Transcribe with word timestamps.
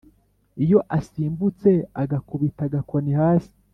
iyo 0.63 0.79
asimbutse 0.97 1.71
agakubita 2.01 2.61
agakoni 2.65 3.11
hasi 3.19 3.55